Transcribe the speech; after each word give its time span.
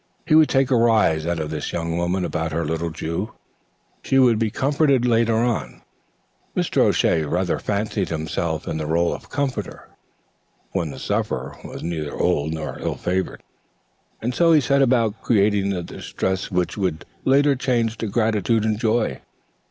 He 0.25 0.33
would 0.33 0.49
take 0.49 0.71
a 0.71 0.75
rise 0.75 1.27
out 1.27 1.37
of 1.39 1.51
this 1.51 1.71
young 1.71 1.95
woman 1.95 2.25
about 2.25 2.53
her 2.53 2.65
little 2.65 2.89
Jew. 2.89 3.33
She 4.01 4.17
would 4.17 4.39
be 4.39 4.49
comforted 4.49 5.05
later 5.05 5.35
on. 5.35 5.83
Mr. 6.57 6.79
O'Shea 6.81 7.21
rather 7.23 7.59
fancied 7.59 8.09
himself 8.09 8.67
in 8.67 8.77
the 8.79 8.87
rôle 8.87 9.13
of 9.13 9.29
comforter, 9.29 9.89
when 10.71 10.89
the 10.89 10.97
sufferer 10.97 11.55
was 11.63 11.83
neither 11.83 12.15
old 12.15 12.51
nor 12.51 12.79
ill 12.79 12.95
favored. 12.95 13.43
And 14.23 14.33
so 14.33 14.53
he 14.53 14.59
set 14.59 14.81
about 14.81 15.21
creating 15.21 15.69
the 15.69 15.83
distress 15.83 16.49
which 16.49 16.73
he 16.73 16.81
would 16.81 17.05
later 17.23 17.55
change 17.55 17.99
to 17.99 18.07
gratitude 18.07 18.65
and 18.65 18.79
joy. 18.79 19.19